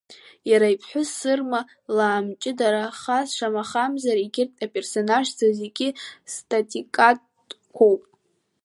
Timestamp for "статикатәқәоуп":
6.33-8.01